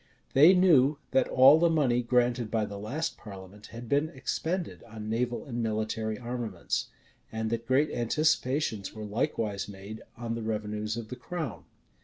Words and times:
They 0.33 0.55
knew 0.55 0.97
that 1.11 1.27
all 1.27 1.59
the 1.59 1.69
money 1.69 2.01
granted 2.01 2.49
by 2.49 2.65
the 2.65 2.79
last 2.79 3.19
parliament 3.19 3.67
had 3.67 3.87
been 3.87 4.09
expended 4.09 4.81
on 4.81 5.11
naval 5.11 5.45
and 5.45 5.61
military 5.61 6.17
armaments; 6.17 6.87
and 7.31 7.51
that 7.51 7.67
great 7.67 7.91
anticipations 7.91 8.95
were 8.95 9.05
likewise 9.05 9.67
made 9.69 10.01
on 10.17 10.33
the 10.33 10.41
revenues 10.41 10.97
of 10.97 11.09
the 11.09 11.15
crown. 11.15 11.65